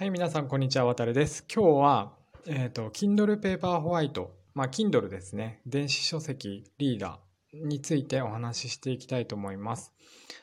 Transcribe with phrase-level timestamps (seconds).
[0.00, 0.86] はい、皆さん、こんにちは。
[0.86, 1.44] わたるです。
[1.54, 2.12] 今日は、
[2.46, 5.60] えっ、ー、と、Kindle Paperwhite、まあ、Kindle ですね。
[5.66, 9.92] 電子書籍リーダーについてお話ししていきたいと思います。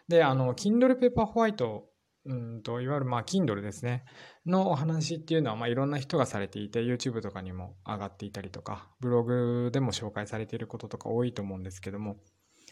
[0.07, 1.81] で、あの、Kindle Paperwhite、
[2.25, 4.05] うんと、いわゆる、まあ、Kindle ですね。
[4.45, 12.17] のお話っていうのは、まあ、いろんな人がされていて、YouTube とかにも上がっていたりとか、ブログでも紹介されていることとか多いと思うんですけども、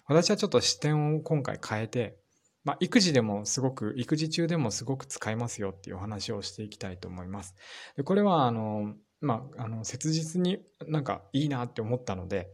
[0.06, 2.20] 私はちょっと視点を今回変えて、
[2.66, 7.56] まあ、育児でもすごく、育児中でもすごく使えますよっていうお話をしていきたいと思います。
[7.96, 12.50] でこれは、あの、まあ、あの、切実になんかいいなって思ったので、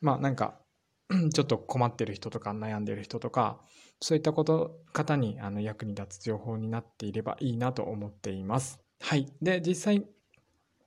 [0.00, 0.60] まあ、なんか、
[1.34, 3.60] ちょっと困ってる人とか悩んでる人とか、
[4.00, 8.80] そういったこと、方にあの役に立つ情報になっていればいいなと思っています。
[9.00, 9.32] はい。
[9.42, 10.06] で、実際、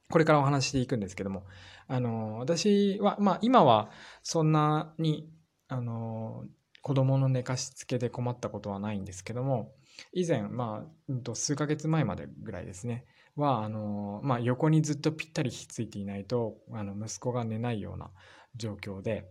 [0.10, 1.46] これからお話していくんですけども、
[1.88, 3.90] あの、私は、まあ、今は
[4.22, 5.30] そんなに、
[5.68, 6.46] あの、
[6.84, 9.72] 子供の寝かしつけで困ったことはないんですけども、
[10.12, 13.06] 以前、まあ、うん、と数ヶ月前までぐらいですね、
[13.36, 18.12] は、あの、まあ、横にずっとぴったりひっついていないと、あの、息子が寝ないような
[18.56, 19.26] 状況で、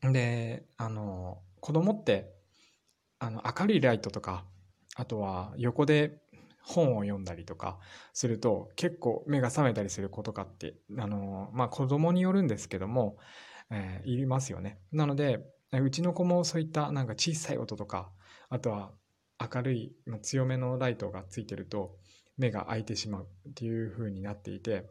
[0.00, 2.32] で、あの、子供って、
[3.18, 4.46] あの、明るいライトとか、
[4.94, 6.20] あとは横で
[6.62, 7.78] 本を読んだりとか
[8.12, 13.16] すると結構目が覚めたりすることかってあのまあ子供によるんですけども、
[13.70, 14.78] えー、いりますよね。
[14.92, 15.40] なので
[15.80, 18.10] うちの子もそういったなんか小さい音とか、
[18.48, 18.92] あとは
[19.40, 19.92] 明るい
[20.22, 21.96] 強めのライトがついてると
[22.36, 24.90] 目が開いてしまうっていう風になっていて、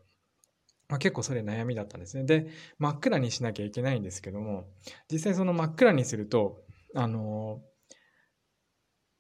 [0.90, 2.26] まあ、結構それ悩みだったんですね。
[2.26, 4.66] で、真っ暗にしなきゃいけないんですけども、
[5.12, 6.64] 実際その真っ暗にすると、
[6.96, 7.62] あの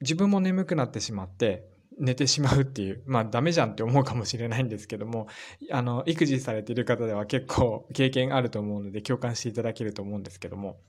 [0.01, 5.27] 自分も眠くなってしまって、寝てしまうっていう、まあダメじゃんって思うかもしれないんですけども、
[5.71, 10.79] あの、育児されている方では結構経験あると思うので共感していただけると思うんですけども、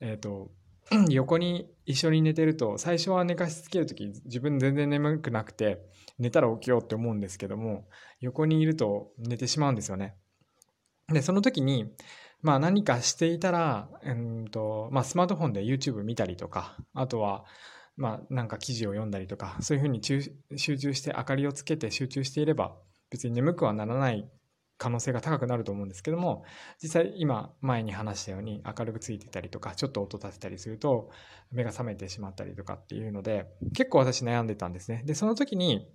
[0.00, 0.50] えっ、ー、と、
[1.10, 5.80] 横に一緒に寝てると、最初は寝かしつけるとき自分全然眠くなくて、
[6.18, 7.88] 寝たら起きようって思うんですけども、
[8.20, 10.16] 横にいると寝てしまうんですよね。
[11.08, 11.92] で、その時に、
[12.42, 17.44] まあ何かしていたら、うんとまあ、スマートフォンで YouTube 見たりとか、あとは、
[17.96, 20.20] まあなんか記事を読んだりとか、そういうふうに集
[20.78, 22.76] 中して明かりをつけて集中していれば、
[23.10, 24.28] 別に眠くはならない
[24.76, 26.44] 可能性が高くなると思うんですけども
[26.82, 31.10] 実際今前に話したように明るくついてたりとかちょっと音立てたりすると
[31.52, 35.02] 目が覚めてしまったりとかっていうので結構私悩んでたんですね。
[35.04, 35.88] でその時に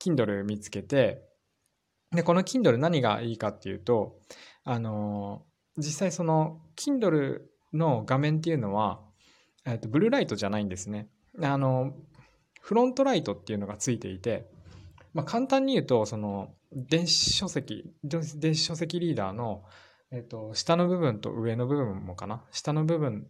[0.00, 1.22] Kindle 見つけて
[2.12, 4.18] でこの Kindle 何がいいかっていうと
[4.64, 5.44] あの
[5.76, 7.40] 実際その Kindle
[7.72, 9.00] の画面っていうのは、
[9.64, 11.08] えっと、ブルーライトじゃないんですね。
[11.42, 11.94] あの
[12.60, 14.50] フロントライトっていうのがついていて
[15.12, 19.64] まあ、簡単に言うと、その、電子書籍、電子書籍リーダーの、
[20.12, 22.44] えっと、下の部分と上の部分もかな？
[22.52, 23.28] 下の部分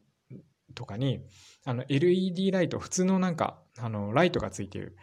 [0.74, 1.20] とかに、
[1.64, 4.96] あの、LED ライト、普通のなんか、あの、ライトがついている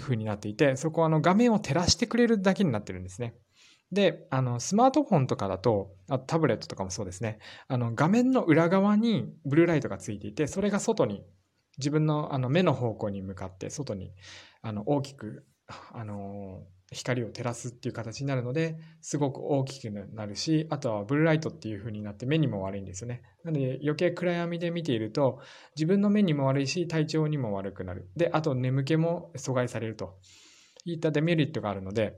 [0.00, 3.34] 風になっていて、そこはあの、画面を照らしてくれるだけになってるんですね。
[3.92, 7.38] で、あの、スマートフォンとかだと、あタブレットとかもそうですね。
[7.68, 11.24] あの、画面の裏側にブルーライトがついていて、それが外に、
[11.78, 14.12] 自分のあの目の方向に向かって外に
[14.62, 15.46] あの大きく
[15.92, 23.22] あの光を照らすっていう形になるのですごく大きくなるしあとはブルーライトっていう風になって目にも悪いんですよね。
[23.44, 25.40] なので余計暗闇で見ていると
[25.76, 28.08] 自分の目にも悪いし体調にも悪くなる。
[28.16, 30.18] であと眠気も阻害されると。
[30.92, 32.14] いったデメリットがあるので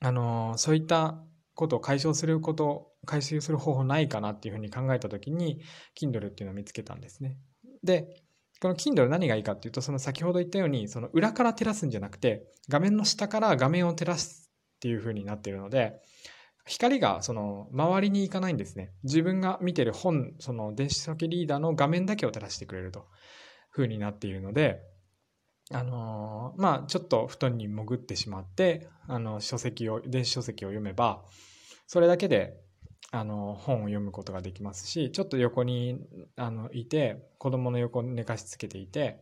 [0.00, 1.22] あのそういった
[1.54, 5.60] ことを解消すること解消する方法ないかなっていうふうに考えた時に
[5.98, 7.38] Kindle っていうのを見つけたんですね。
[7.82, 8.23] で
[8.60, 16.00] この Kindle 何がいいかっていうと、その先ほど言ったように、その裏から照らすんじゃなくて、画面の下から画面を照らすっていう風になっているので、
[16.66, 18.92] 光がその周りに行かないんですね。
[19.02, 23.06] 自分が見てる本、その電子書籍リーダーの画面だけを照らしてくれると
[23.70, 24.80] 風になっているので、
[25.70, 31.24] あのー、まあちょっと布団に潜ってしまって、あの書籍を、電子書籍を読めば、
[31.86, 32.63] それだけで
[33.10, 36.00] あの本を読むことができますしちょっと横に
[36.36, 39.20] あのいて子供の横に寝かしつけていて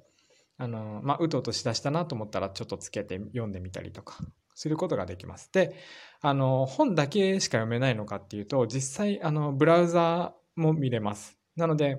[0.57, 4.19] あの、まあ、うとうとしだしたなと思ったらちょっとつけて読んでみたりとか
[4.55, 5.51] することができます。
[5.53, 5.75] で
[6.21, 11.39] あの本だけしか読めないのかっていうと実際あのブラウザも見れます。
[11.57, 11.99] なので、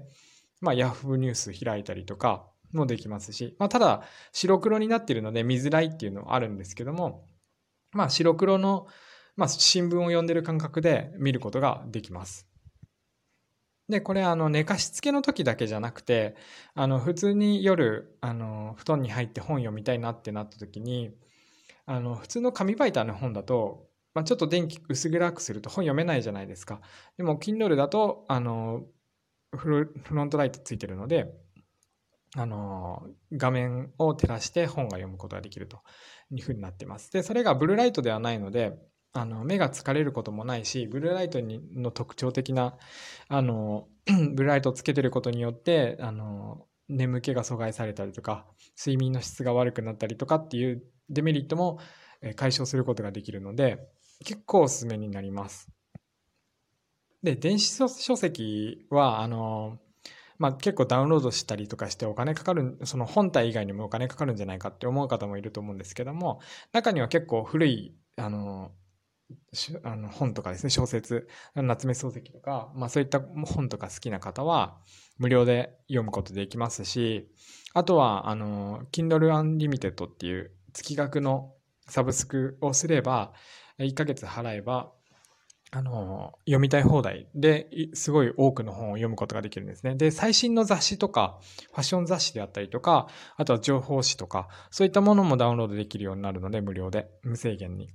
[0.61, 7.25] まあ、Yahoo ニュース開いたりとかもできますし、まあ、ただ白黒になっているので見づらいっていうのはあるんですけども、
[7.91, 8.87] まあ、白黒の
[9.35, 12.47] まあ、新聞を読んでる感覚で見ることができます。
[13.89, 16.35] で、これあの寝かしつけの時だけじゃなくて、
[16.73, 21.11] あの普通に夜あの布団に入って本読みたいなってなった時に、
[21.85, 26.81] あの普通の紙媒体の本だと、まあ、ちょっと電気薄暗くすると本読めないじゃないですか。
[27.17, 28.83] でも Kindle だとあの
[29.55, 31.33] フロントライトついてるので、
[32.35, 35.81] あの、画面を照らして本が読むことができると
[36.31, 37.11] いうふうになってます。
[37.11, 38.73] で、それがブルーライトではないので、
[39.13, 42.77] あの、目が疲れることもないし、ブルーライトにの特徴的な、
[43.27, 43.87] あの、
[44.33, 51.79] ブルーライトをつけてることによって、あの、眠気が阻害されたりとか、睡眠の質が悪くなったりとかっていうデメリットも
[52.35, 53.87] 解消することができるので、
[54.25, 55.69] 結構おすすめになります。
[57.21, 59.77] で、電子書籍は、あの、
[60.39, 66.41] まあ、結構ダウンロードしたりとかしてお金かかる、その本体以外にもお金かかるんじゃないかって思う方もいると思うんですけども、
[66.73, 68.71] 中には結構古い、あの、
[69.83, 74.77] あの本とかですね、小説、夏目漱石とか、まあそういった本とか好きな方は
[75.17, 77.29] 無料で読むことできますし、
[77.73, 81.53] あとは、あの、Kindle Unlimited っていう月額の
[81.87, 83.33] サブスクをすれば、
[83.79, 84.91] 1ヶ月払えば、
[85.75, 89.95] あの、読みたい放題ですごい多くの本を読むことができるんですね。
[89.95, 91.39] で、最新の雑誌とか、
[91.71, 97.89] ファッション雑誌であったりとか、あとは情報誌とか、そういったものもダウンロードできるようになるので、無料で、無制限に。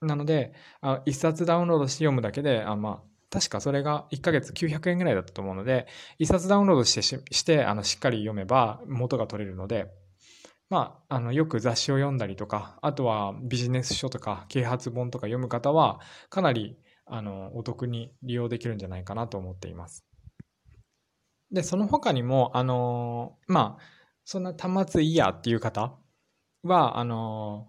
[0.00, 5.86] なので、あ1冊ダウンロードして読むだけで、あまあ、確かそれが1ヶ月900円ぐらいだったと思うので、
[6.18, 9.90] 1冊ダウンロードしてししてあのしっかり読めば元が取れるので、
[10.68, 20.04] まあ、あのよく雑誌を読んだりとか、あとはビジネス書とか啓発本とか読む方は、かなりあのお得に利用できるんじゃないかなと思っています。
[21.52, 23.82] で、その他にも、あのまあ、
[24.24, 25.92] そんな端末いいやっていう方
[26.62, 27.68] は、あの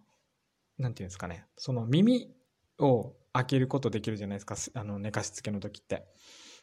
[0.81, 2.33] なんていうんですかね、その耳
[2.80, 6.06] を開けることできるじゃないですか、あの寝かしつけの時って。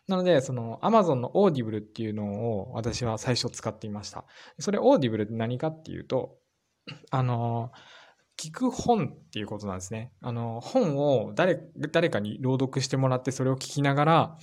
[0.08, 4.24] なので、その Amazon の Audible っていうのを私は最初使っていました。
[4.58, 6.38] それ Audible って何かっていうと、
[7.10, 7.70] あの、
[8.38, 10.12] 聞く本っていうことなんですね。
[10.22, 11.60] あの、本を誰、
[11.92, 14.38] 誰かに朗読してもらってそれを聞きながら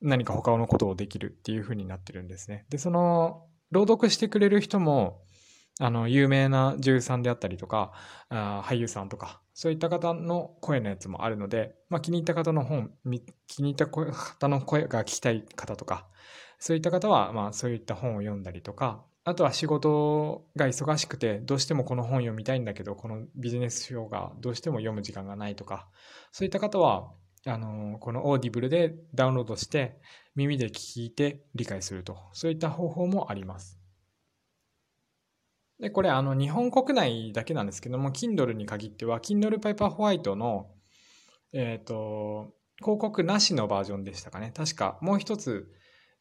[0.00, 2.66] 何か他のことをできるっていう風になってるんですね。
[2.70, 5.22] で、その、朗読してくれる人も、
[5.80, 7.92] あの、有名な女優さんであったりとか、
[8.28, 12.92] あ俳優さんとか、そういった方の声のやつもあるので、まあ、気に入った方の本、
[13.46, 16.06] 気に入った方の声が聞きたい方とか、
[16.58, 25.88] そういった方は、まあ、そういった本を読んだりとか、あとは仕事が忙しくて、どうしてもこの本読みたいんだけど、このビジネス書がどうしても読む時間がないとか、
[26.30, 27.10] そういった方は、
[27.46, 29.98] あの、この Audible でダウンロードして、
[30.36, 33.79] 耳で聞いて理解すると、そういった方法もあります。
[35.80, 40.70] で、これ、あの、日本国内だけなんですけども、Kindle に限っては、Kindle Paperwhite の、
[41.52, 44.52] えっ、ー、と、広告なしのバージョンでしたかね。
[44.54, 45.72] 確か、もう一つ、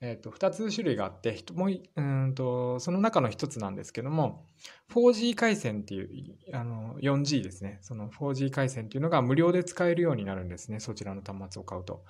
[0.01, 4.45] えっ、ー、と、二つ種類があって、もう、うんと、その中の一つなんですけども、
[4.91, 6.09] 4G 回線っていう、
[6.53, 7.79] あの、4G ですね。
[7.81, 10.79] その 4G 回線っていうのが無料で使えるようになるんですね。
[10.79, 12.05] そちらの端末を買うと。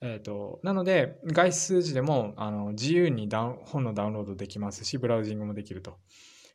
[0.00, 5.98] えっ、ー、と、なので、外出時でも、あの、自由にダウン本のダウンロードできますし、ブラウジングもできると。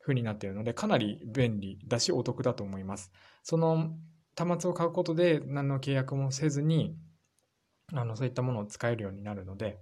[0.02, 3.12] 風になっているので、かなり便利だしお得だと思います。
[3.44, 3.96] その
[4.38, 6.98] 端末を買うことで何の契約もせずに、
[7.94, 9.80] あのそういったものを使えるようになるので、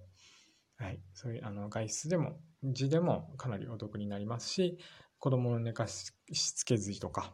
[0.78, 4.78] はい、そういうあの外出でも、字でもかなりお得になりますし、
[5.20, 7.34] 子供の寝かしつけずとか、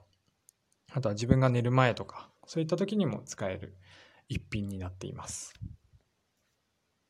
[0.91, 3.77] あとは自分が寝る前とか、そういった時にも使える
[4.27, 5.53] 一品になっています。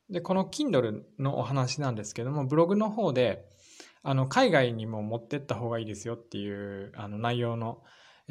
[0.10, 3.50] で、この Kindle のお話なんですけども、ブログの方で、
[4.08, 7.82] あの海外にも持ってった方がいいですよっていうあの内容の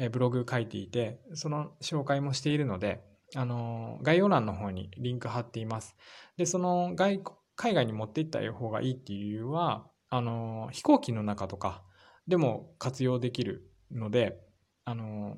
[0.09, 3.03] ブログ書いていて、その紹介もしているので、
[3.35, 5.97] あの概要欄の方にリンク貼っています。
[6.37, 7.21] で、その外
[7.57, 11.83] 海外に持っていった方がいいっていう理由は、あの飛行機の中とか
[12.25, 14.39] でも活用できるので、
[14.85, 15.37] あの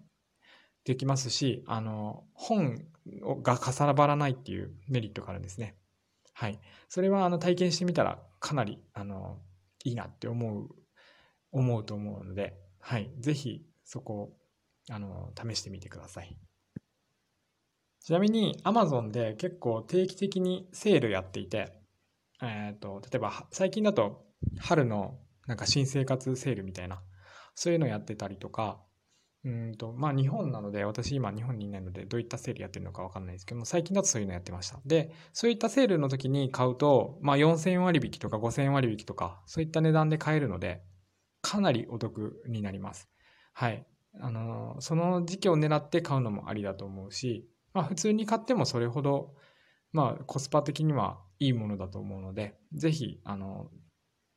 [0.86, 2.86] できますし、あの本
[3.42, 5.78] がかさばらないっていうメリットがあるんですね。
[6.34, 6.60] はい。
[6.90, 9.40] それはあの体験してみたらかなりあの
[9.88, 10.70] いいなって思う、
[11.52, 13.10] 思うと思うので、はい。
[13.20, 14.38] ぜひそこを、
[14.90, 16.38] あの、試してみてください。
[18.02, 21.74] ちなみに Amazon で結構定期的にセールやっていて、
[22.42, 24.26] えっ、ー、と、例えば最近だと
[24.60, 27.02] 春のなんか新生活セールみたいな、
[27.56, 28.82] そういうのやってたりとか、
[29.48, 34.80] うんと、まあ日本なので、私今日本にいないので、どういったセールやってるのかわかんないですけども、最近だとそういうのやってました。
[34.86, 40.84] で、そういったセールの時に買うと、まあ4000割引とか5000割引とか、そういった値段で買えるので、
[41.42, 43.10] かなりお得になります。
[43.54, 43.88] はい。
[44.20, 49.36] あの、その時期を狙って買うのもありだと思うし、まあ普通に買ってもそれほど、
[49.94, 53.70] まあコスパ的にはいいものだと思うので、ぜひ、あの、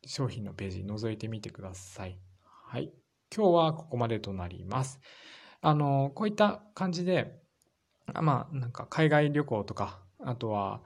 [0.06, 2.20] 商品のページ覗いてみてください。
[2.42, 2.92] はい。
[3.34, 5.00] 今日はここまでとなります。
[5.60, 7.38] あの、こういった感じで、
[8.20, 10.82] まあ、なんか海外旅行とか、あとは、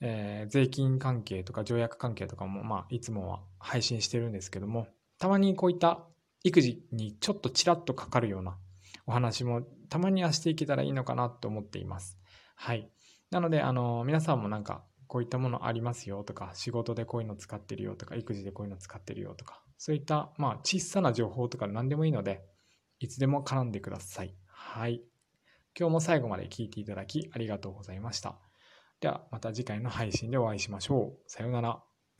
[0.00, 6.06] えー、税金関係とか条約関係とかも、まあ、いつもは配信してるんですけども、たまにこういった
[6.44, 8.56] 育児にちょっとちらっとかかるような
[9.06, 12.18] お話もたまにはしていけたらいいのかなと思っています。
[12.56, 12.90] はい。
[13.30, 22.44] なので、あの、皆さんもなんか、こういったものありますよとか、仕事でこういうの使ってるよとか、育児でこういうの使ってるよとか、そういった、まあ、小さな情報とか何でもいいので、
[23.00, 24.32] いつでも絡んでください。
[24.46, 25.02] はい。
[25.76, 28.38] 今日も最後まで聞いていただきありがとうございました。
[29.00, 31.18] では、また次回の配信でお会いしましょう。
[31.26, 31.82] さようなら。